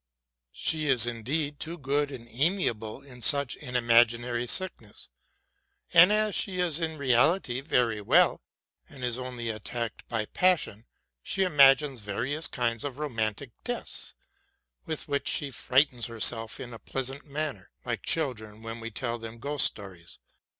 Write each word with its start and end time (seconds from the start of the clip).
She 0.55 0.87
is 0.87 1.05
indeed 1.05 1.59
too 1.59 1.77
good 1.77 2.09
and 2.09 2.27
amiable 2.27 3.03
in 3.03 3.21
such 3.21 3.55
an 3.57 3.75
imaginary 3.75 4.47
sickness; 4.47 5.11
and 5.93 6.11
as 6.11 6.33
she 6.33 6.59
is 6.59 6.79
in 6.79 6.97
reality 6.97 7.61
very 7.61 8.01
well, 8.01 8.41
and 8.89 9.03
is 9.03 9.19
only 9.19 9.49
attacked 9.49 10.07
by 10.09 10.25
passion, 10.25 10.87
she 11.21 11.43
imagines 11.43 11.99
various 11.99 12.47
kinds 12.47 12.83
of 12.83 12.97
romantic 12.97 13.51
deaths, 13.63 14.15
with 14.87 15.07
which 15.07 15.27
she 15.27 15.51
frightens 15.51 16.07
herself 16.07 16.59
in 16.59 16.73
a 16.73 16.79
pleasant 16.79 17.27
manner, 17.27 17.69
like 17.85 18.01
children 18.03 18.63
when 18.63 18.79
we 18.79 18.89
tell 18.89 19.19
them 19.19 19.37
ghost 19.37 19.65
stories. 19.67 20.17